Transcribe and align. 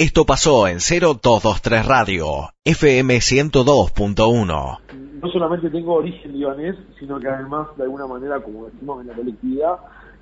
Esto 0.00 0.24
pasó 0.24 0.66
en 0.66 0.78
0223 0.78 1.84
Radio, 1.84 2.24
FM 2.64 3.16
102.1. 3.18 4.78
No 5.20 5.28
solamente 5.30 5.68
tengo 5.68 5.96
origen 5.96 6.32
libanés, 6.32 6.74
sino 6.98 7.20
que 7.20 7.28
además, 7.28 7.68
de 7.76 7.82
alguna 7.82 8.06
manera, 8.06 8.42
como 8.42 8.64
decimos 8.64 9.02
en 9.02 9.08
la 9.08 9.14
colectividad, 9.14 9.76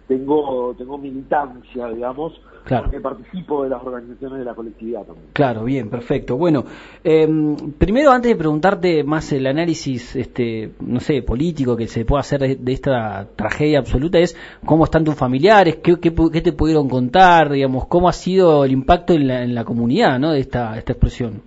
tengo, 0.09 0.75
tengo 0.77 0.97
militancia, 0.99 1.87
digamos, 1.89 2.41
Claro. 2.65 2.85
porque 2.85 3.01
participo 3.01 3.63
de 3.65 3.71
las 3.71 3.83
organizaciones 3.83 4.41
de 4.41 4.45
la 4.45 4.55
colectividad 4.55 5.03
también. 5.05 5.29
Claro, 5.33 5.65
bien, 5.65 5.89
perfecto. 5.89 6.37
Bueno, 6.37 6.65
em, 7.05 7.55
primero 7.79 8.11
antes 8.11 8.31
de 8.31 8.37
preguntarte 8.37 9.05
más 9.05 9.33
el 9.33 9.47
análisis, 9.47 10.17
este, 10.17 10.73
no 10.81 11.01
sé, 11.01 11.23
político 11.23 11.77
que 11.77 11.87
se 11.87 12.05
pueda 12.05 12.21
hacer 12.21 12.41
de, 12.41 12.57
de 12.57 12.73
esta 12.73 13.27
tragedia 13.37 13.79
absoluta 13.79 14.19
es 14.19 14.37
cómo 14.67 14.85
están 14.85 15.05
tus 15.05 15.15
familiares, 15.15 15.77
qué, 15.77 15.99
qué 16.01 16.13
qué 16.33 16.41
te 16.43 16.53
pudieron 16.53 16.89
contar, 16.89 17.51
digamos, 17.51 17.87
cómo 17.87 18.09
ha 18.09 18.13
sido 18.13 18.65
el 18.65 18.73
impacto 18.73 19.15
en 19.15 19.29
la, 19.29 19.43
en 19.45 19.55
la 19.55 19.65
comunidad, 19.65 20.19
¿no? 20.19 20.33
De 20.33 20.41
esta, 20.41 20.77
esta 20.77 20.93
explosión. 20.93 21.41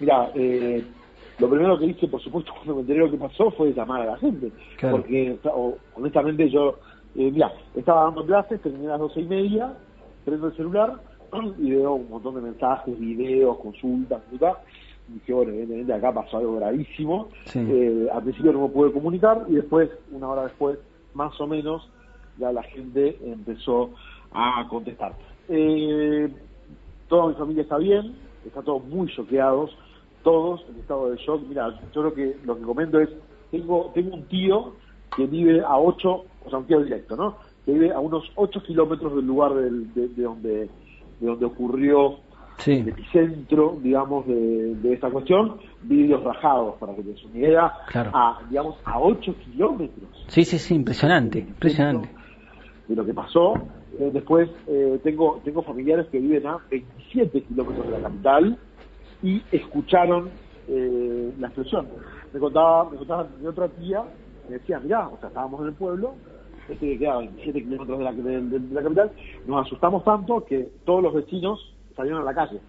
Mira, 0.00 0.30
eh, 0.34 0.84
lo 1.38 1.48
primero 1.48 1.78
que 1.78 1.86
hice, 1.86 2.06
por 2.08 2.20
supuesto, 2.20 2.52
cuando 2.56 2.74
me 2.74 2.80
enteré 2.82 2.98
lo 3.00 3.10
que 3.10 3.16
pasó 3.16 3.50
fue 3.52 3.72
llamar 3.72 4.02
a 4.02 4.06
la 4.12 4.16
gente. 4.18 4.50
Claro. 4.76 4.96
Porque, 4.98 5.38
o- 5.44 5.76
honestamente, 5.94 6.50
yo, 6.50 6.76
eh, 7.16 7.30
mira, 7.30 7.52
estaba 7.74 8.04
dando 8.04 8.24
clases, 8.24 8.60
terminé 8.60 8.86
a 8.86 8.90
las 8.90 9.00
doce 9.00 9.20
y 9.20 9.26
media, 9.26 9.74
prendo 10.24 10.48
el 10.48 10.56
celular 10.56 11.00
y 11.58 11.70
veo 11.70 11.94
un 11.94 12.10
montón 12.10 12.34
de 12.36 12.40
mensajes, 12.42 12.98
videos, 12.98 13.58
consultas, 13.58 14.22
y 14.30 15.14
dije, 15.14 15.32
bueno, 15.32 15.52
evidentemente 15.52 15.92
acá 15.94 16.12
pasó 16.12 16.38
algo 16.38 16.56
gravísimo. 16.56 17.28
Sí. 17.44 17.60
Eh, 17.60 18.08
al 18.12 18.22
principio 18.22 18.52
no 18.52 18.62
me 18.62 18.68
pude 18.68 18.92
comunicar 18.92 19.46
y 19.48 19.54
después, 19.54 19.90
una 20.12 20.28
hora 20.28 20.42
después, 20.44 20.78
más 21.14 21.38
o 21.40 21.46
menos, 21.46 21.88
ya 22.38 22.52
la 22.52 22.62
gente 22.62 23.18
empezó 23.24 23.90
a 24.32 24.66
contestar. 24.68 25.14
Eh, 25.48 26.28
toda 27.08 27.28
mi 27.28 27.34
familia 27.34 27.62
está 27.62 27.78
bien, 27.78 28.14
está 28.46 28.62
todos 28.62 28.84
muy 28.84 29.08
choqueados, 29.08 29.76
todos 30.22 30.64
en 30.68 30.80
estado 30.80 31.10
de 31.10 31.16
shock. 31.16 31.42
Mira, 31.48 31.80
yo 31.94 32.02
lo 32.02 32.12
que 32.12 32.36
lo 32.44 32.56
que 32.56 32.62
comento 32.62 33.00
es, 33.00 33.08
tengo 33.50 33.90
tengo 33.94 34.14
un 34.14 34.24
tío 34.24 34.74
que 35.16 35.26
vive 35.26 35.62
a 35.62 35.78
8, 35.78 36.24
o 36.54 36.82
directo, 36.84 37.16
¿no? 37.16 37.36
Que 37.64 37.72
vive 37.72 37.92
a 37.92 38.00
unos 38.00 38.24
8 38.36 38.62
kilómetros 38.62 39.14
del 39.16 39.26
lugar 39.26 39.54
del- 39.54 39.92
de, 39.94 40.08
de 40.08 40.22
donde 40.22 40.70
de 41.20 41.26
donde 41.26 41.44
ocurrió 41.46 42.20
Sí. 42.58 42.72
el 42.78 42.88
epicentro, 42.88 43.76
digamos, 43.82 44.26
de, 44.26 44.74
de 44.76 44.92
esta 44.92 45.10
cuestión, 45.10 45.58
vídeos 45.82 46.22
rajados, 46.24 46.74
para 46.80 46.94
que 46.94 47.02
te 47.02 47.38
idea, 47.38 47.72
Claro. 47.88 48.10
a, 48.14 48.40
digamos, 48.48 48.76
a 48.84 48.98
8 49.00 49.34
kilómetros 49.44 50.08
Sí, 50.28 50.44
sí, 50.44 50.58
sí, 50.58 50.74
impresionante, 50.74 51.38
impresionante. 51.40 52.08
de 52.88 52.94
lo 52.96 53.04
que 53.04 53.14
pasó. 53.14 53.54
Eh, 53.98 54.10
después 54.12 54.48
eh, 54.68 55.00
tengo 55.02 55.40
tengo 55.44 55.62
familiares 55.62 56.06
que 56.10 56.18
viven 56.20 56.46
a 56.46 56.58
27 56.70 57.42
kilómetros 57.44 57.86
de 57.86 57.92
la 57.92 58.00
capital 58.08 58.58
y 59.22 59.42
escucharon 59.52 60.30
eh, 60.68 61.32
la 61.38 61.48
explosión. 61.48 61.88
Me 62.32 62.38
contaba, 62.40 62.88
me 62.90 62.96
contaba 62.96 63.28
mi 63.40 63.46
otra 63.46 63.68
tía, 63.68 64.02
me 64.48 64.54
decía, 64.58 64.78
mirá, 64.80 65.08
o 65.08 65.18
sea, 65.18 65.28
estábamos 65.28 65.60
en 65.62 65.66
el 65.68 65.74
pueblo, 65.74 66.14
este 66.68 66.86
que 66.86 66.98
queda 66.98 67.14
a 67.14 67.18
27 67.18 67.62
kilómetros 67.62 67.98
de 67.98 68.04
la, 68.04 68.12
de- 68.12 68.40
de- 68.42 68.58
de 68.58 68.74
la 68.74 68.82
capital, 68.82 69.10
nos 69.46 69.66
asustamos 69.66 70.04
tanto 70.04 70.44
que 70.44 70.68
todos 70.84 71.02
los 71.02 71.14
vecinos 71.14 71.74
salieron 71.96 72.22
a 72.22 72.24
la 72.24 72.34
calle, 72.34 72.60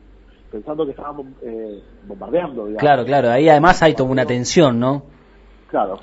pensando 0.51 0.85
que 0.85 0.91
estábamos 0.91 1.27
eh, 1.41 1.81
bombardeando, 2.07 2.65
digamos. 2.65 2.79
Claro, 2.81 3.05
claro, 3.05 3.29
ahí 3.29 3.49
además 3.49 3.81
hay 3.83 3.93
toda 3.93 4.09
una 4.09 4.25
tensión, 4.25 4.79
¿no? 4.79 5.03
Claro. 5.69 5.99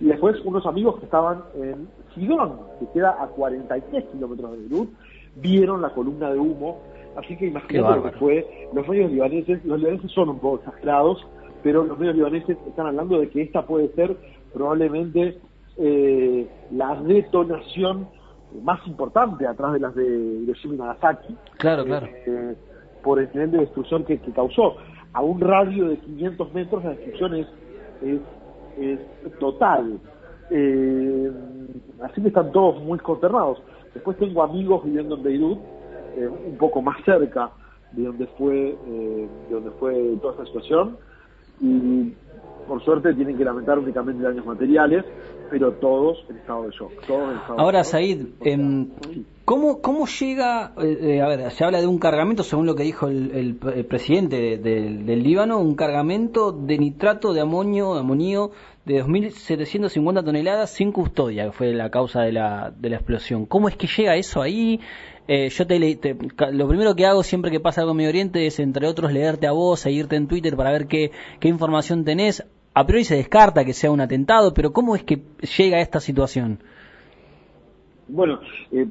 Y 0.00 0.06
después 0.06 0.36
unos 0.44 0.64
amigos 0.66 0.98
que 0.98 1.04
estaban 1.06 1.42
en 1.54 1.88
Sidón, 2.14 2.60
que 2.78 2.86
queda 2.94 3.16
a 3.22 3.26
43 3.28 4.04
kilómetros 4.12 4.52
de 4.52 4.58
Beirut, 4.58 4.90
vieron 5.36 5.80
la 5.82 5.90
columna 5.90 6.30
de 6.30 6.38
humo. 6.38 6.78
Así 7.16 7.36
que 7.36 7.46
imagínate 7.46 7.96
lo 7.96 8.02
que 8.04 8.10
fue. 8.18 8.68
Los 8.72 8.86
medios 8.88 9.10
libaneses, 9.10 9.64
los 9.64 9.78
libaneses 9.80 10.10
son 10.12 10.28
un 10.30 10.38
poco 10.38 10.58
exagerados, 10.58 11.26
pero 11.62 11.84
los 11.84 11.98
medios 11.98 12.16
libaneses 12.16 12.56
están 12.66 12.86
hablando 12.86 13.18
de 13.18 13.28
que 13.28 13.42
esta 13.42 13.66
puede 13.66 13.88
ser 13.94 14.16
probablemente 14.52 15.38
eh, 15.80 16.48
la 16.72 16.94
detonación 17.02 18.08
más 18.62 18.84
importante 18.86 19.46
atrás 19.46 19.72
de 19.72 19.80
las 19.80 19.94
de 19.94 20.04
Hiroshima 20.42 20.74
y 20.74 20.78
Nagasaki 20.78 21.36
Claro, 21.58 21.84
claro. 21.84 22.06
eh, 22.06 22.54
por 23.02 23.18
el 23.18 23.28
nivel 23.32 23.50
de 23.52 23.58
destrucción 23.58 24.04
que, 24.04 24.18
que 24.18 24.32
causó. 24.32 24.76
A 25.12 25.22
un 25.22 25.40
radio 25.40 25.88
de 25.88 25.96
500 25.98 26.52
metros 26.54 26.84
la 26.84 26.90
destrucción 26.90 27.34
es, 27.34 27.46
es, 28.02 28.20
es 28.78 29.38
total. 29.38 29.98
Eh, 30.50 31.32
así 32.02 32.20
que 32.20 32.28
están 32.28 32.52
todos 32.52 32.82
muy 32.82 32.98
consternados. 32.98 33.62
Después 33.94 34.16
tengo 34.18 34.42
amigos 34.42 34.84
viviendo 34.84 35.16
en 35.16 35.22
Beirut, 35.22 35.58
eh, 36.16 36.28
un 36.28 36.56
poco 36.58 36.82
más 36.82 37.02
cerca 37.04 37.50
de 37.92 38.04
donde 38.04 38.26
fue 38.38 38.76
eh, 38.86 39.28
de 39.48 39.54
donde 39.54 39.70
fue 39.72 39.94
toda 40.20 40.34
esta 40.34 40.46
situación 40.46 40.96
y 41.60 42.12
por 42.70 42.84
suerte 42.84 43.12
tienen 43.14 43.36
que 43.36 43.44
lamentar 43.44 43.80
únicamente 43.80 44.22
daños 44.22 44.46
materiales, 44.46 45.04
pero 45.50 45.72
todos 45.72 46.18
en 46.30 46.36
estado 46.36 46.62
de 46.62 46.70
shock. 46.70 46.92
Todos 47.04 47.30
en 47.32 47.36
estado 47.38 47.56
de 47.56 47.62
Ahora, 47.62 47.78
shock. 47.80 47.90
Said, 47.90 48.26
em, 48.42 48.88
¿cómo, 49.44 49.80
¿cómo 49.82 50.06
llega, 50.06 50.72
eh, 50.80 50.98
eh, 51.16 51.20
a 51.20 51.26
ver, 51.26 51.50
se 51.50 51.64
habla 51.64 51.80
de 51.80 51.88
un 51.88 51.98
cargamento, 51.98 52.44
según 52.44 52.66
lo 52.66 52.76
que 52.76 52.84
dijo 52.84 53.08
el, 53.08 53.32
el- 53.32 53.58
el 53.74 53.84
presidente 53.86 54.36
de- 54.40 54.58
del- 54.58 55.04
del 55.04 55.22
Líbano, 55.24 55.58
un 55.58 55.74
cargamento 55.74 56.52
de 56.52 56.78
nitrato 56.78 57.32
de 57.34 57.40
amonio, 57.40 57.94
de 57.94 58.00
amonio 58.00 58.52
de 58.86 59.02
2.750 59.02 60.24
toneladas 60.24 60.70
sin 60.70 60.92
custodia, 60.92 61.46
que 61.46 61.52
fue 61.52 61.72
la 61.72 61.90
causa 61.90 62.22
de 62.22 62.30
la, 62.32 62.72
de 62.78 62.88
la 62.90 62.96
explosión. 62.96 63.46
¿Cómo 63.46 63.68
es 63.68 63.76
que 63.76 63.88
llega 63.88 64.14
eso 64.14 64.40
ahí? 64.42 64.78
Eh, 65.28 65.48
yo 65.48 65.64
te, 65.66 65.78
te- 65.96 66.16
lo 66.52 66.66
primero 66.66 66.96
que 66.96 67.06
hago 67.06 67.22
siempre 67.22 67.50
que 67.52 67.60
pasa 67.60 67.82
algo 67.82 67.92
en 67.92 67.98
Medio 67.98 68.10
Oriente 68.10 68.46
es, 68.46 68.58
entre 68.58 68.88
otros, 68.88 69.12
leerte 69.12 69.46
a 69.46 69.52
vos, 69.52 69.78
seguirte 69.80 70.16
en 70.16 70.26
Twitter 70.26 70.56
para 70.56 70.72
ver 70.72 70.86
qué, 70.88 71.12
qué 71.38 71.46
información 71.48 72.04
tenés. 72.04 72.44
A 72.74 72.86
priori 72.86 73.04
se 73.04 73.16
descarta 73.16 73.64
que 73.64 73.72
sea 73.72 73.90
un 73.90 74.00
atentado, 74.00 74.54
pero 74.54 74.72
¿cómo 74.72 74.94
es 74.94 75.02
que 75.02 75.22
llega 75.58 75.78
a 75.78 75.80
esta 75.80 76.00
situación? 76.00 76.60
Bueno, 78.08 78.40
eh, 78.70 78.86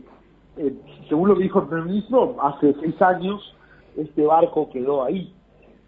eh, 0.57 0.73
según 1.07 1.29
lo 1.29 1.35
que 1.37 1.43
dijo 1.43 1.59
el 1.61 1.67
primer 1.67 1.85
ministro, 1.85 2.35
hace 2.41 2.75
seis 2.81 3.01
años 3.01 3.55
este 3.97 4.23
barco 4.23 4.69
quedó 4.69 5.03
ahí. 5.03 5.33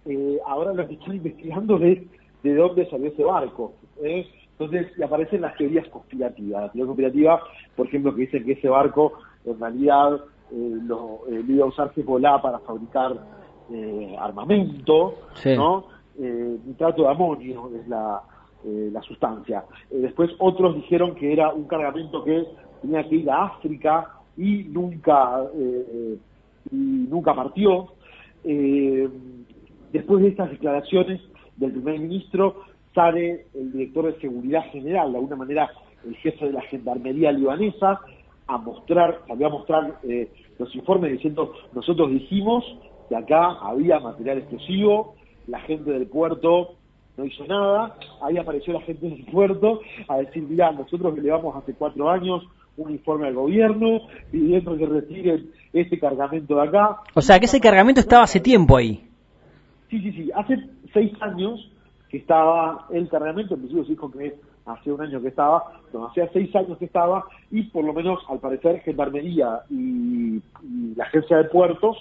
Eh, 0.05 0.39
ahora 0.47 0.73
lo 0.73 0.87
que 0.87 0.95
están 0.95 1.15
investigando 1.15 1.77
es 1.77 1.99
de 2.43 2.55
dónde 2.55 2.89
salió 2.89 3.07
ese 3.07 3.23
barco. 3.23 3.73
¿eh? 4.03 4.25
Entonces 4.57 4.87
aparecen 5.01 5.41
las 5.41 5.55
teorías 5.57 5.87
conspirativas. 5.89 6.63
La 6.63 6.71
teoría 6.71 6.85
conspirativa, 6.85 7.41
por 7.75 7.87
ejemplo, 7.87 8.15
que 8.15 8.21
dicen 8.21 8.45
que 8.45 8.53
ese 8.53 8.69
barco 8.69 9.13
en 9.45 9.59
realidad 9.59 10.21
lo, 10.51 11.21
iba 11.47 11.65
a 11.65 11.67
usar 11.69 11.91
Hezbollah 11.95 12.41
para 12.41 12.59
fabricar 12.59 13.17
eh, 13.71 14.15
armamento, 14.19 15.15
Sí. 15.35 15.55
¿no? 15.55 15.85
Eh, 16.19 16.57
nitrato 16.65 17.03
de 17.03 17.09
amonio 17.09 17.71
es 17.73 17.87
la, 17.87 18.21
eh, 18.65 18.89
la 18.91 19.01
sustancia. 19.01 19.63
Eh, 19.89 19.97
después 19.97 20.29
otros 20.39 20.75
dijeron 20.75 21.15
que 21.15 21.31
era 21.31 21.53
un 21.53 21.63
cargamento 21.65 22.23
que 22.23 22.45
tenía 22.81 23.07
que 23.07 23.15
ir 23.15 23.29
a 23.29 23.45
África 23.45 24.09
y 24.35 24.63
nunca 24.65 25.43
y 26.71 26.75
nunca 26.75 27.33
partió. 27.33 27.89
Después 28.43 30.23
de 30.23 30.29
estas 30.29 30.49
declaraciones 30.51 31.21
del 31.57 31.71
primer 31.73 31.99
ministro 31.99 32.63
sale 32.95 33.45
el 33.53 33.71
director 33.71 34.13
de 34.13 34.19
seguridad 34.19 34.63
general, 34.71 35.11
de 35.11 35.17
alguna 35.17 35.35
manera 35.35 35.69
el 36.05 36.15
jefe 36.17 36.45
de 36.45 36.53
la 36.53 36.61
gendarmería 36.61 37.31
libanesa, 37.31 37.99
a 38.47 38.57
mostrar, 38.57 39.19
salió 39.27 39.47
a 39.47 39.49
mostrar 39.49 39.99
los 40.57 40.75
informes 40.75 41.11
diciendo 41.11 41.53
nosotros 41.73 42.09
dijimos 42.09 42.63
que 43.09 43.15
acá 43.15 43.51
había 43.61 43.99
material 43.99 44.39
explosivo, 44.39 45.15
la 45.47 45.59
gente 45.61 45.91
del 45.91 46.07
puerto 46.07 46.75
no 47.17 47.25
hizo 47.25 47.45
nada, 47.45 47.95
ahí 48.21 48.37
apareció 48.37 48.73
la 48.73 48.81
gente 48.81 49.07
del 49.07 49.25
puerto 49.25 49.81
a 50.07 50.17
decir, 50.17 50.43
mira, 50.43 50.71
nosotros 50.71 51.13
le 51.15 51.21
llevamos 51.21 51.55
hace 51.55 51.73
cuatro 51.73 52.09
años 52.09 52.43
un 52.77 52.91
informe 52.91 53.27
al 53.27 53.35
gobierno 53.35 54.01
pidiendo 54.31 54.77
que 54.77 54.85
retiren 54.85 55.51
este 55.73 55.99
cargamento 55.99 56.55
de 56.55 56.67
acá. 56.67 56.97
O 57.13 57.21
sea, 57.21 57.39
que 57.39 57.45
ese 57.45 57.59
cargamento 57.59 57.99
estaba 57.99 58.23
hace 58.23 58.39
tiempo 58.39 58.77
ahí. 58.77 59.03
Sí, 59.89 59.99
sí, 59.99 60.11
sí, 60.13 60.31
hace 60.33 60.57
seis 60.93 61.11
años 61.21 61.69
que 62.09 62.17
estaba 62.17 62.87
el 62.91 63.09
cargamento, 63.09 63.55
en 63.55 63.61
principio 63.61 63.85
se 63.85 63.91
dijo 63.91 64.11
que 64.11 64.35
hace 64.65 64.91
un 64.91 65.01
año 65.01 65.21
que 65.21 65.29
estaba, 65.29 65.81
no, 65.93 66.07
hacía 66.07 66.29
seis 66.31 66.55
años 66.55 66.77
que 66.77 66.85
estaba, 66.85 67.25
y 67.49 67.63
por 67.63 67.83
lo 67.83 67.93
menos 67.93 68.19
al 68.29 68.39
parecer 68.39 68.81
Gendarmería 68.81 69.61
y, 69.69 70.37
y 70.63 70.95
la 70.95 71.05
agencia 71.05 71.37
de 71.37 71.45
puertos 71.45 71.97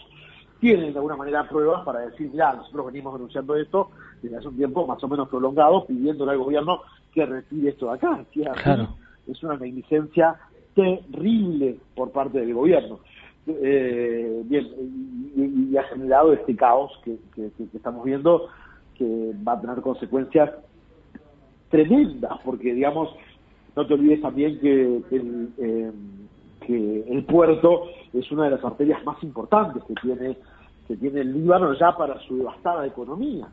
tienen 0.61 0.93
de 0.93 0.99
alguna 0.99 1.17
manera 1.17 1.49
pruebas 1.49 1.85
para 1.85 2.01
decir, 2.01 2.29
mira, 2.31 2.53
nosotros 2.55 2.87
venimos 2.87 3.15
denunciando 3.15 3.57
esto 3.57 3.91
desde 4.23 4.37
hace 4.37 4.49
un 4.49 4.57
tiempo 4.57 4.87
más 4.87 5.03
o 5.03 5.09
menos 5.09 5.29
prolongado, 5.29 5.87
pidiéndole 5.87 6.33
al 6.33 6.39
gobierno 6.39 6.83
que 7.13 7.25
retire 7.27 7.71
esto 7.71 7.87
de 7.87 7.93
acá. 7.95 8.25
Es 8.35 8.47
así, 8.47 8.63
Claro. 8.63 8.89
Es 9.27 9.43
una 9.43 9.57
negligencia 9.57 10.37
terrible 10.75 11.77
por 11.95 12.11
parte 12.11 12.39
del 12.41 12.55
gobierno. 12.55 13.01
Eh, 13.47 14.43
bien, 14.45 14.69
y, 15.37 15.71
y 15.73 15.77
ha 15.77 15.83
generado 15.85 16.33
este 16.33 16.55
caos 16.55 16.93
que, 17.05 17.17
que- 17.35 17.51
que- 17.57 17.69
que 17.69 17.77
estamos 17.77 18.05
viendo 18.05 18.49
que 18.97 19.33
va 19.47 19.53
a 19.55 19.61
tener 19.61 19.81
consecuencias 19.81 20.51
tremendas, 21.71 22.33
porque 22.45 22.75
digamos, 22.75 23.11
no 23.77 23.87
te 23.87 23.95
olvides 23.95 24.21
también 24.21 24.59
que 24.61 25.03
el, 25.11 25.49
eh, 25.59 25.93
que 26.71 27.05
el 27.09 27.25
puerto 27.25 27.87
es 28.13 28.31
una 28.31 28.45
de 28.45 28.51
las 28.51 28.65
arterias 28.65 29.05
más 29.05 29.21
importantes 29.25 29.83
que 29.85 29.95
tiene 29.95 30.37
que 30.87 30.97
tiene 30.97 31.21
el 31.21 31.33
Líbano 31.33 31.73
ya 31.75 31.97
para 31.97 32.19
su 32.27 32.39
devastada 32.39 32.85
economía. 32.85 33.47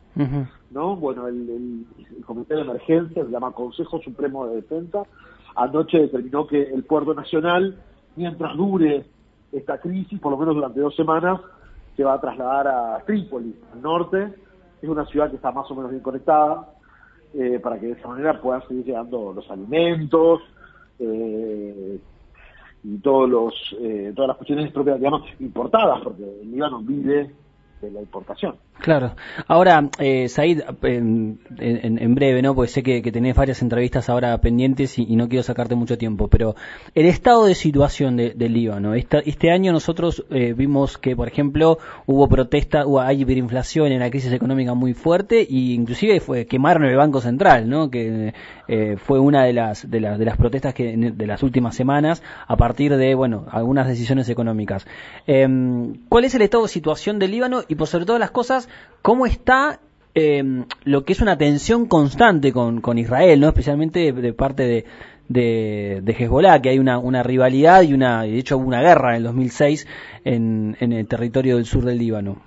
¿no? 0.72 0.96
Bueno, 0.96 1.28
el, 1.28 1.86
Comité 2.26 2.56
de 2.56 2.62
Emergencia, 2.62 3.24
se 3.24 3.30
llama 3.30 3.52
Consejo 3.52 4.00
Supremo 4.00 4.48
de 4.48 4.56
Defensa, 4.56 5.04
anoche 5.54 6.00
determinó 6.00 6.48
que 6.48 6.60
el 6.62 6.82
puerto 6.82 7.14
nacional, 7.14 7.78
mientras 8.16 8.56
dure 8.56 9.06
esta 9.52 9.78
crisis, 9.78 10.18
por 10.18 10.32
lo 10.32 10.38
menos 10.38 10.56
durante 10.56 10.80
dos 10.80 10.96
semanas, 10.96 11.40
se 11.96 12.02
va 12.02 12.14
a 12.14 12.20
trasladar 12.20 12.66
a 12.66 13.04
Trípoli, 13.06 13.54
al 13.72 13.82
norte. 13.82 14.34
Es 14.82 14.88
una 14.88 15.06
ciudad 15.06 15.30
que 15.30 15.36
está 15.36 15.52
más 15.52 15.70
o 15.70 15.76
menos 15.76 15.92
bien 15.92 16.02
conectada, 16.02 16.70
eh, 17.34 17.60
para 17.62 17.78
que 17.78 17.86
de 17.86 17.92
esa 17.92 18.08
manera 18.08 18.40
puedan 18.40 18.66
seguir 18.66 18.84
llegando 18.84 19.32
los 19.32 19.48
alimentos, 19.48 20.40
eh, 20.98 22.00
y 22.84 22.98
todos 22.98 23.28
los, 23.28 23.54
eh, 23.80 24.12
todas 24.14 24.28
las 24.28 24.36
cuestiones 24.36 24.72
propias, 24.72 24.98
digamos, 24.98 25.22
importadas, 25.40 26.00
porque 26.02 26.22
el 26.22 26.50
Líbano 26.50 26.80
vive 26.80 27.34
de 27.80 27.90
la 27.90 28.00
importación. 28.00 28.56
Claro. 28.80 29.16
Ahora, 29.48 29.90
eh, 29.98 30.28
Said, 30.28 30.62
en, 30.82 31.38
en, 31.58 32.14
breve, 32.14 32.42
¿no? 32.42 32.54
Porque 32.54 32.70
sé 32.70 32.82
que, 32.82 33.02
tenés 33.10 33.34
varias 33.34 33.60
entrevistas 33.62 34.08
ahora 34.08 34.38
pendientes 34.40 34.98
y, 34.98 35.16
no 35.16 35.28
quiero 35.28 35.42
sacarte 35.42 35.74
mucho 35.74 35.98
tiempo, 35.98 36.28
pero 36.28 36.54
el 36.94 37.06
estado 37.06 37.46
de 37.46 37.54
situación 37.54 38.16
del 38.16 38.52
Líbano. 38.52 38.94
este 38.94 39.50
año 39.50 39.72
nosotros 39.72 40.24
eh, 40.30 40.54
vimos 40.56 40.96
que, 40.96 41.16
por 41.16 41.26
ejemplo, 41.26 41.78
hubo 42.06 42.28
protesta, 42.28 42.86
hubo, 42.86 43.00
hay 43.00 43.22
hiperinflación, 43.22 43.90
en 43.90 43.98
la 43.98 44.10
crisis 44.10 44.32
económica 44.32 44.74
muy 44.74 44.94
fuerte, 44.94 45.40
e 45.40 45.46
inclusive 45.50 46.20
fue 46.20 46.46
quemaron 46.46 46.84
el 46.84 46.96
Banco 46.96 47.20
Central, 47.20 47.68
¿no? 47.68 47.90
Que 47.90 48.32
eh, 48.68 48.96
fue 48.96 49.18
una 49.18 49.44
de 49.44 49.52
las, 49.54 49.90
de 49.90 50.00
las, 50.00 50.18
de 50.18 50.24
las 50.24 50.36
protestas 50.36 50.74
que, 50.74 50.96
de 50.96 51.26
las 51.26 51.42
últimas 51.42 51.74
semanas 51.74 52.22
a 52.46 52.56
partir 52.56 52.96
de, 52.96 53.14
bueno, 53.14 53.46
algunas 53.50 53.88
decisiones 53.88 54.28
económicas. 54.28 54.86
Em, 55.26 55.94
¿Cuál 56.08 56.24
es 56.24 56.34
el 56.34 56.42
estado 56.42 56.62
de 56.64 56.68
situación 56.68 57.18
del 57.18 57.32
Líbano 57.32 57.62
y, 57.66 57.74
por 57.74 57.88
sobre 57.88 58.06
todas 58.06 58.20
las 58.20 58.30
cosas, 58.30 58.67
cómo 59.02 59.26
está 59.26 59.80
eh, 60.14 60.64
lo 60.84 61.04
que 61.04 61.12
es 61.12 61.20
una 61.20 61.38
tensión 61.38 61.86
constante 61.86 62.52
con, 62.52 62.80
con 62.80 62.98
Israel, 62.98 63.40
no 63.40 63.48
especialmente 63.48 64.12
de, 64.12 64.32
parte 64.32 64.64
de, 65.28 66.00
de, 66.02 66.12
Hezbollah, 66.12 66.60
que 66.60 66.70
hay 66.70 66.78
una, 66.78 66.98
una 66.98 67.22
rivalidad 67.22 67.82
y 67.82 67.94
una, 67.94 68.22
de 68.22 68.38
hecho 68.38 68.56
hubo 68.56 68.66
una 68.66 68.80
guerra 68.80 69.10
en 69.10 69.16
el 69.18 69.22
2006 69.24 69.86
en, 70.24 70.76
en 70.80 70.92
el 70.92 71.06
territorio 71.06 71.56
del 71.56 71.66
sur 71.66 71.84
del 71.84 71.98
Líbano. 71.98 72.38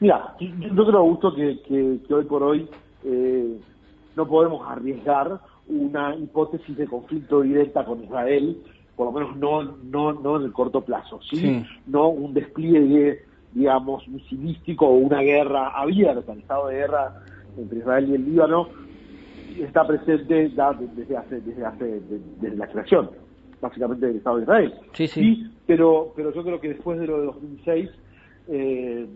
Mira, 0.00 0.34
yo 0.40 0.86
creo, 0.86 0.98
Augusto, 0.98 1.34
que, 1.34 1.60
que, 1.62 2.14
hoy 2.14 2.24
por 2.24 2.42
hoy 2.42 2.68
eh, 3.04 3.58
no 4.16 4.26
podemos 4.26 4.68
arriesgar 4.68 5.40
una 5.68 6.14
hipótesis 6.16 6.76
de 6.76 6.86
conflicto 6.86 7.42
directa 7.42 7.84
con 7.84 8.02
Israel, 8.02 8.58
por 8.96 9.06
lo 9.06 9.12
menos 9.12 9.36
no, 9.36 9.62
no, 9.62 10.12
no 10.12 10.36
en 10.36 10.42
el 10.42 10.52
corto 10.52 10.80
plazo, 10.80 11.20
¿sí? 11.22 11.36
sí. 11.36 11.64
No 11.86 12.08
un 12.08 12.34
despliegue 12.34 13.24
digamos, 13.56 14.06
misilístico 14.06 14.86
o 14.86 14.96
una 14.96 15.22
guerra 15.22 15.68
abierta, 15.68 16.32
el 16.32 16.40
estado 16.40 16.68
de 16.68 16.76
guerra 16.76 17.22
entre 17.56 17.78
Israel 17.78 18.10
y 18.10 18.14
el 18.14 18.24
Líbano 18.26 18.68
está 19.58 19.86
presente 19.86 20.50
ya 20.50 20.74
desde 20.74 21.16
hace, 21.16 21.40
desde 21.40 21.64
hace, 21.64 22.02
desde 22.38 22.56
la 22.56 22.66
creación, 22.66 23.10
básicamente 23.58 24.08
del 24.08 24.16
Estado 24.16 24.36
de 24.36 24.42
Israel. 24.42 24.74
Sí, 24.92 25.08
sí. 25.08 25.50
pero, 25.66 26.12
pero 26.14 26.34
yo 26.34 26.44
creo 26.44 26.60
que 26.60 26.68
después 26.68 27.00
de 27.00 27.06
lo 27.06 27.18
de 27.18 27.26
2006, 27.26 27.90
eh, 28.48 29.06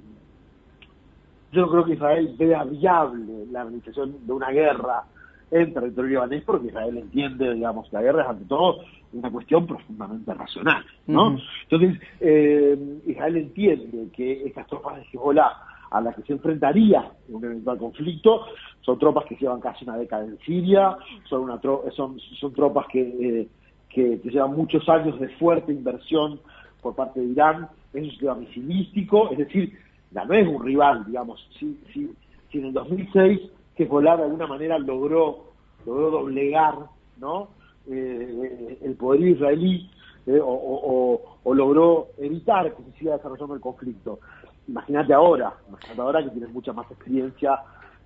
yo 1.53 1.71
creo 1.71 1.85
que 1.85 1.93
Israel 1.93 2.35
vea 2.39 2.65
viable 2.65 3.45
la 3.51 3.65
realización 3.65 4.27
de 4.27 4.33
una 4.33 4.51
guerra 4.53 5.05
en 5.51 5.75
territorio 5.75 6.11
libanés 6.11 6.45
porque 6.45 6.69
Israel 6.69 6.97
entiende, 6.97 7.55
digamos, 7.55 7.93
la 7.93 8.03
guerra 8.03 8.23
es 8.23 8.29
ante 8.29 8.45
todo 8.45 8.81
una 9.13 9.31
cuestión 9.31 9.67
profundamente 9.67 10.33
racional, 10.33 10.85
¿no? 11.07 11.37
Entonces, 11.69 12.01
eh, 12.21 12.79
Israel 13.07 13.37
entiende 13.37 14.09
que 14.13 14.45
estas 14.45 14.67
tropas 14.69 14.97
de 14.97 15.03
Hezbollah 15.03 15.53
a 15.91 16.01
las 16.01 16.15
que 16.15 16.23
se 16.23 16.33
enfrentaría 16.33 17.11
en 17.29 17.35
un 17.35 17.45
eventual 17.45 17.79
conflicto 17.79 18.47
son 18.81 18.99
tropas 18.99 19.25
que 19.27 19.35
llevan 19.35 19.61
casi 19.61 19.85
una 19.85 19.97
década 19.97 20.25
en 20.25 20.39
Siria, 20.41 20.97
son, 21.29 21.43
una 21.43 21.61
son, 21.61 22.19
son 22.21 22.53
tropas 22.53 22.87
que, 22.87 23.01
eh, 23.01 23.49
que, 23.89 24.21
llevan 24.25 24.57
muchos 24.57 24.89
años 24.89 25.19
de 25.19 25.29
fuerte 25.31 25.73
inversión 25.73 26.41
por 26.81 26.95
parte 26.95 27.21
de 27.21 27.27
Irán, 27.27 27.69
es 27.93 28.05
un 28.05 28.11
sistema 28.11 28.37
misilístico, 28.37 29.31
es 29.31 29.39
decir, 29.39 29.77
ya 30.13 30.25
no 30.25 30.35
es 30.35 30.47
un 30.47 30.65
rival, 30.65 31.05
digamos, 31.07 31.45
si, 31.59 31.79
si, 31.93 32.11
si 32.51 32.59
en 32.59 32.67
el 32.67 32.73
2006 32.73 33.41
Hezbollah 33.83 34.17
de 34.17 34.25
alguna 34.25 34.47
manera 34.47 34.79
logró, 34.79 35.51
logró 35.87 36.11
doblegar, 36.11 36.75
¿no? 37.19 37.49
Eh, 37.91 38.79
el 38.83 38.95
poder 38.95 39.23
israelí 39.23 39.91
eh, 40.27 40.41
o, 40.43 41.21
logró 41.55 42.09
evitar 42.19 42.75
que 42.75 42.83
se 42.85 42.99
siga 42.99 43.17
desarrollando 43.17 43.55
el 43.55 43.61
conflicto. 43.61 44.21
Imagínate 44.69 45.13
ahora, 45.13 45.55
imagínate 45.69 46.01
ahora 46.01 46.23
que 46.23 46.31
tienes 46.31 46.51
mucha 46.51 46.73
más 46.73 46.89
experiencia 46.91 47.59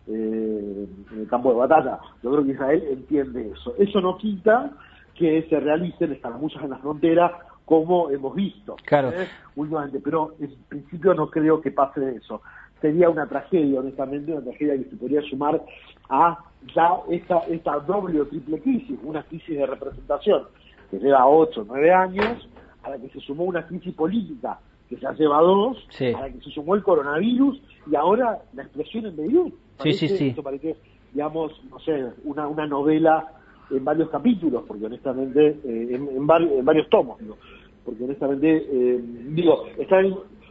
eh, 0.06 0.87
en 1.12 1.21
el 1.21 1.29
campo 1.29 1.50
de 1.50 1.59
batalla. 1.59 1.99
Yo 2.23 2.31
creo 2.31 2.44
que 2.44 2.53
Israel 2.53 2.85
entiende 2.91 3.50
eso. 3.50 3.75
Eso 3.79 4.00
no 4.00 4.17
quita 4.17 4.73
que 5.15 5.47
se 5.49 5.61
realicen 5.61 6.12
escaramuzas 6.12 6.62
en 6.62 6.71
la 6.71 6.79
frontera 6.79 7.38
como 7.65 8.11
hemos 8.11 8.35
visto 8.35 8.76
claro. 8.85 9.11
últimamente, 9.56 10.00
pero 10.00 10.35
en 10.38 10.55
principio 10.69 11.15
no 11.15 11.31
creo 11.31 11.61
que 11.61 11.71
pase 11.71 12.17
eso. 12.17 12.43
Sería 12.81 13.09
una 13.09 13.26
tragedia, 13.26 13.81
honestamente, 13.81 14.32
una 14.32 14.43
tragedia 14.43 14.76
que 14.76 14.91
se 14.91 14.97
podría 14.97 15.23
sumar 15.23 15.62
a 16.09 16.38
ya 16.75 16.91
esta, 17.11 17.38
esta 17.49 17.79
doble 17.81 18.21
o 18.21 18.26
triple 18.26 18.61
crisis, 18.61 18.99
una 19.03 19.23
crisis 19.23 19.56
de 19.56 19.67
representación 19.67 20.44
que 20.91 20.99
lleva 20.99 21.26
8 21.26 21.61
o 21.61 21.65
9 21.65 21.93
años, 21.93 22.49
a 22.82 22.91
la 22.91 22.99
que 22.99 23.09
se 23.09 23.21
sumó 23.21 23.44
una 23.44 23.67
crisis 23.67 23.94
política 23.94 24.59
que 24.88 24.97
se 24.97 25.06
lleva 25.15 25.41
dos, 25.41 25.79
a 26.00 26.21
la 26.21 26.31
que 26.31 26.41
se 26.41 26.50
sumó 26.50 26.75
el 26.75 26.82
coronavirus 26.82 27.61
y 27.91 27.97
ahora 27.97 28.43
la 28.53 28.62
explosión 28.62 29.06
en 29.06 29.17
Beirut. 29.17 29.55
sí, 29.82 29.93
sí, 29.94 30.09
sí. 30.09 30.29
Esto 30.29 30.43
parece, 30.43 30.76
digamos, 31.12 31.53
no 31.71 31.79
sé, 31.81 32.06
una, 32.25 32.47
una 32.47 32.67
novela 32.67 33.26
en 33.71 33.85
varios 33.85 34.11
capítulos, 34.11 34.65
porque 34.67 34.85
honestamente, 34.85 35.59
eh, 35.65 35.88
en, 35.91 36.09
en, 36.09 36.26
varios 36.26 36.88
tomos, 36.91 37.19
digo, 37.19 37.37
porque 37.85 38.05
honestamente, 38.05 38.67
eh, 38.71 39.00
digo, 39.31 39.67
está 39.79 40.00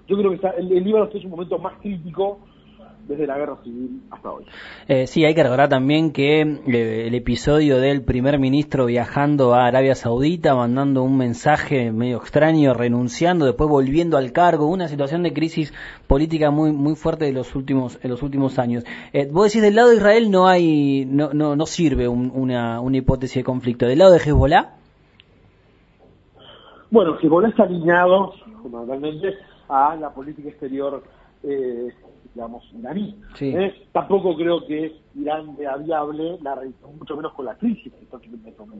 yo 0.08 0.18
creo 0.18 0.30
que 0.30 0.36
está, 0.36 0.50
el, 0.52 0.72
el 0.72 0.84
Líbano 0.84 1.06
está 1.06 1.18
en 1.18 1.26
un 1.26 1.32
momento 1.32 1.58
más 1.58 1.74
crítico 1.82 2.40
desde 3.08 3.28
la 3.28 3.38
guerra 3.38 3.58
civil 3.64 4.02
hasta 4.12 4.32
hoy. 4.32 4.46
Eh, 4.88 5.08
sí, 5.08 5.26
hay 5.26 5.36
que 5.36 5.44
recordar 5.44 5.70
también 5.70 6.12
que 6.12 6.42
eh, 6.42 7.08
el 7.08 7.16
episodio 7.16 7.80
del 7.80 8.04
primer 8.04 8.40
ministro 8.40 8.86
viajando 8.86 9.54
a 9.54 9.66
Arabia 9.66 9.96
Saudita, 9.96 10.56
mandando 10.56 11.04
un 11.04 11.18
mensaje 11.18 11.92
medio 11.92 12.18
extraño, 12.18 12.74
renunciando, 12.74 13.46
después 13.46 13.70
volviendo 13.70 14.18
al 14.18 14.32
cargo, 14.32 14.68
una 14.68 14.88
situación 14.88 15.24
de 15.24 15.34
crisis 15.34 15.74
política 16.08 16.52
muy 16.52 16.72
muy 16.72 16.96
fuerte 16.96 17.26
de 17.26 17.34
los 17.34 17.56
últimos 17.56 18.00
en 18.04 18.10
los 18.10 18.24
últimos 18.24 18.58
años. 18.58 18.86
Eh, 19.12 19.28
vos 19.32 19.46
decís 19.46 19.62
del 19.62 19.76
lado 19.76 19.90
de 19.90 19.98
Israel 19.98 20.32
no 20.32 20.48
hay 20.48 21.06
no 21.06 21.34
no, 21.34 21.56
no 21.56 21.66
sirve 21.66 22.08
una, 22.08 22.80
una 22.80 22.98
hipótesis 22.98 23.38
de 23.38 23.44
conflicto. 23.44 23.86
Del 23.86 24.00
lado 24.00 24.12
de 24.12 24.20
Hezbollah. 24.20 24.76
Bueno, 26.90 27.18
Hezbollah 27.20 27.50
está 27.50 27.64
alineado 27.64 28.34
fundamentalmente 28.62 29.36
a 29.74 29.96
la 29.96 30.14
política 30.14 30.50
exterior 30.50 31.04
eh, 31.44 31.90
digamos, 32.34 32.64
iraní. 32.74 33.20
¿eh? 33.40 33.88
Tampoco 33.92 34.36
creo 34.36 34.66
que 34.66 34.96
Irán 35.16 35.56
vea 35.56 35.78
viable 35.78 36.38
la 36.42 36.60
mucho 36.98 37.16
menos 37.16 37.34
con 37.34 37.46
la 37.46 37.56
crisis 37.56 37.94
que 37.94 38.06
está 38.06 38.18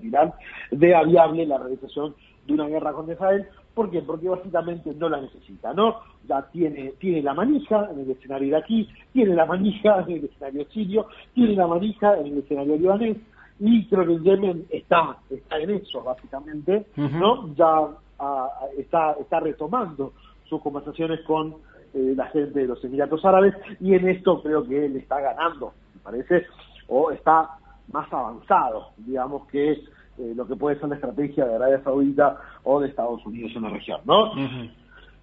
Irán, 0.02 0.34
vea 0.72 1.04
viable 1.04 1.46
la 1.46 1.58
realización 1.58 2.16
de 2.48 2.54
una 2.54 2.68
guerra 2.68 2.94
con 2.94 3.12
Israel. 3.12 3.46
¿Por 3.74 3.92
qué? 3.92 4.02
Porque 4.02 4.30
básicamente 4.30 4.94
no 4.94 5.10
la 5.10 5.22
necesita, 5.22 5.74
¿no? 5.74 5.98
Ya 6.28 6.42
tiene, 6.52 6.94
tiene 7.00 7.22
la 7.22 7.34
manija 7.34 7.90
en 7.92 8.00
el 8.00 8.12
escenario 8.12 8.48
iraquí, 8.48 8.88
tiene 9.12 9.36
la 9.36 9.46
manija 9.46 10.02
en 10.08 10.18
el 10.18 10.26
escenario 10.26 10.66
sirio, 10.72 11.08
tiene 11.34 11.56
la 11.56 11.68
manija 11.68 12.18
en 12.18 12.28
el 12.28 12.38
escenario 12.40 12.76
libanés, 12.76 13.18
y 13.60 13.88
creo 13.88 14.06
que 14.06 14.20
Yemen 14.20 14.66
está, 14.70 15.18
está 15.30 15.58
en 15.58 15.72
eso, 15.72 16.04
básicamente, 16.04 16.86
¿no? 16.96 17.54
Ya 17.56 17.88
ah, 18.20 18.50
está, 18.78 19.14
está 19.20 19.40
retomando 19.40 20.14
sus 20.54 20.62
conversaciones 20.62 21.22
con 21.22 21.56
eh, 21.94 22.14
la 22.16 22.28
gente 22.28 22.60
de 22.60 22.68
los 22.68 22.84
Emiratos 22.84 23.26
Árabes 23.26 23.56
y 23.80 23.94
en 23.96 24.08
esto 24.08 24.42
creo 24.42 24.64
que 24.68 24.86
él 24.86 24.96
está 24.98 25.20
ganando, 25.20 25.74
me 25.96 26.02
parece, 26.02 26.46
o 26.88 27.12
está 27.12 27.50
más 27.92 28.12
avanzado, 28.14 28.90
digamos, 28.98 29.48
que 29.48 29.72
eh, 29.72 30.34
lo 30.36 30.48
que 30.48 30.56
puede 30.56 30.80
ser 30.80 30.90
la 30.90 30.96
estrategia 30.96 31.46
de 31.46 31.56
Arabia 31.56 31.82
Saudita 31.84 32.38
o 32.64 32.80
de 32.80 32.90
Estados 32.90 33.26
Unidos 33.26 33.52
en 33.56 33.64
la 33.64 33.70
región, 33.70 34.02
¿no? 34.06 34.34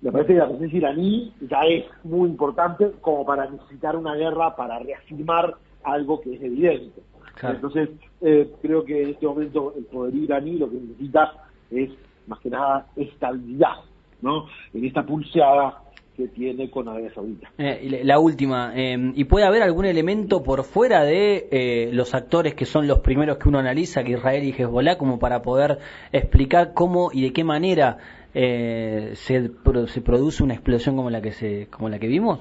Me 0.02 0.10
parece 0.10 0.32
que 0.32 0.38
la 0.38 0.48
presencia 0.48 0.78
iraní 0.78 1.32
ya 1.48 1.60
es 1.60 1.84
muy 2.04 2.28
importante 2.28 2.90
como 3.00 3.24
para 3.24 3.48
necesitar 3.48 3.96
una 3.96 4.14
guerra 4.14 4.56
para 4.56 4.78
reafirmar 4.78 5.54
algo 5.84 6.20
que 6.20 6.34
es 6.34 6.42
evidente. 6.42 7.02
Entonces, 7.42 7.90
eh, 8.20 8.50
creo 8.62 8.84
que 8.84 9.02
en 9.02 9.10
este 9.10 9.26
momento 9.26 9.74
el 9.76 9.84
poder 9.84 10.14
iraní 10.14 10.58
lo 10.58 10.70
que 10.70 10.76
necesita 10.76 11.32
es, 11.70 11.90
más 12.26 12.38
que 12.40 12.50
nada, 12.50 12.86
estabilidad, 12.96 13.76
¿no? 14.22 14.46
En 14.74 14.84
esta 14.84 15.04
pulseada 15.04 15.82
que 16.16 16.28
tiene 16.28 16.70
con 16.70 16.88
Arabia 16.88 17.12
Saudita. 17.14 17.50
Eh, 17.56 18.02
la 18.04 18.18
última, 18.18 18.72
em, 18.74 19.12
¿y 19.16 19.24
puede 19.24 19.46
haber 19.46 19.62
algún 19.62 19.86
elemento 19.86 20.42
por 20.42 20.64
fuera 20.64 21.02
de 21.02 21.48
eh, 21.50 21.90
los 21.92 22.14
actores 22.14 22.54
que 22.54 22.66
son 22.66 22.86
los 22.86 22.98
primeros 22.98 23.38
que 23.38 23.48
uno 23.48 23.58
analiza, 23.58 24.04
que 24.04 24.12
Israel 24.12 24.44
y 24.44 24.50
Hezbollah, 24.50 24.98
como 24.98 25.18
para 25.18 25.40
poder 25.42 25.78
explicar 26.12 26.74
cómo 26.74 27.10
y 27.12 27.22
de 27.22 27.32
qué 27.32 27.44
manera 27.44 27.98
eh, 28.34 29.12
se, 29.14 29.50
se 29.86 30.00
produce 30.02 30.42
una 30.42 30.54
explosión 30.54 30.96
como 30.96 31.10
la 31.10 31.22
que 31.22 31.32
se 31.32 31.68
como 31.68 31.88
la 31.88 31.98
que 31.98 32.08
vimos? 32.08 32.40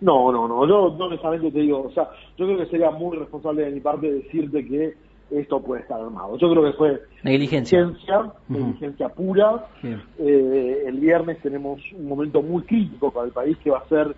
No, 0.00 0.30
no, 0.30 0.46
no, 0.46 0.66
yo 0.66 0.96
no 0.96 1.10
necesariamente 1.10 1.50
te 1.50 1.60
digo, 1.60 1.82
o 1.82 1.90
sea, 1.90 2.08
yo 2.36 2.46
creo 2.46 2.58
que 2.58 2.66
sería 2.66 2.90
muy 2.90 3.16
responsable 3.16 3.64
de 3.64 3.72
mi 3.72 3.80
parte 3.80 4.12
decirte 4.12 4.64
que 4.64 4.94
esto 5.30 5.60
puede 5.60 5.82
estar 5.82 6.00
armado. 6.00 6.36
Yo 6.38 6.50
creo 6.50 6.64
que 6.64 6.72
fue 6.72 7.02
negligencia, 7.22 7.92
negligencia, 8.48 9.08
pura. 9.10 9.66
Eh, 9.82 10.84
el 10.86 10.98
viernes 10.98 11.40
tenemos 11.42 11.80
un 11.92 12.08
momento 12.08 12.42
muy 12.42 12.62
crítico 12.62 13.10
para 13.10 13.26
el 13.26 13.32
país 13.32 13.56
que 13.58 13.70
va 13.70 13.78
a 13.78 13.88
ser 13.88 14.16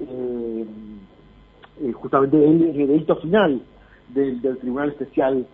eh, 0.00 0.64
eh, 1.82 1.92
justamente 1.92 2.36
el 2.44 2.72
veredicto 2.72 3.16
final 3.16 3.62
del, 4.08 4.40
Tribunal 4.58 4.90
Especial 4.90 5.46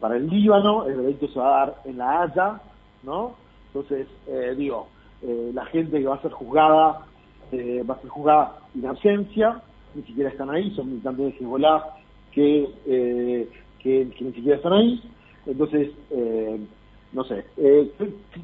para 0.00 0.16
el 0.16 0.28
Líbano. 0.28 0.86
El 0.86 0.96
veredicto 0.96 1.28
se 1.28 1.38
va 1.38 1.62
a 1.62 1.66
dar 1.66 1.76
en 1.84 1.98
La 1.98 2.22
Haya, 2.22 2.60
¿no? 3.02 3.34
Entonces, 3.68 4.06
digo, 4.56 4.88
la 5.54 5.64
gente 5.66 5.98
que 5.98 6.06
va 6.06 6.16
a 6.16 6.22
ser 6.22 6.32
juzgada 6.32 7.06
va 7.52 7.94
a 7.94 8.00
ser 8.00 8.10
juzgada 8.10 8.58
en 8.74 8.86
ausencia, 8.86 9.62
ni 9.94 10.02
siquiera 10.02 10.30
están 10.30 10.50
ahí, 10.50 10.70
son 10.74 10.90
militantes 10.90 11.24
de 11.26 11.38
Hezbollah 11.38 11.82
que 12.32 13.41
siquiera 14.42 14.56
están 14.56 14.72
ahí. 14.72 15.02
Entonces, 15.46 15.90
eh, 16.10 16.60
no 17.12 17.24
sé, 17.24 17.44
eh, 17.56 17.92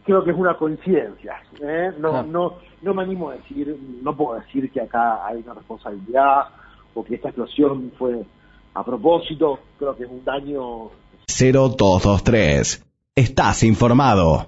creo 0.05 0.25
que 0.25 0.31
es 0.31 0.37
una 0.37 0.57
coincidencia. 0.57 1.37
¿eh? 1.61 1.93
No, 1.99 2.23
no, 2.23 2.55
no 2.83 2.95
me 2.95 3.03
animo 3.03 3.31
a 3.31 3.37
decir, 3.37 3.77
no 4.03 4.17
puedo 4.17 4.39
decir 4.39 4.71
que 4.71 4.81
acá 4.81 5.27
hay 5.27 5.39
una 5.39 5.55
responsabilidad 5.55 6.49
o 6.95 7.05
que 7.05 7.17
esta 7.17 7.29
explosión 7.29 7.93
fue 7.99 8.25
a 8.75 8.85
propósito. 8.85 9.59
Creo 9.79 9.97
que 9.97 10.05
es 10.05 10.11
un 10.11 10.25
daño. 10.25 10.91
0223. 11.27 12.85
Estás 13.15 13.63
informado. 13.65 14.47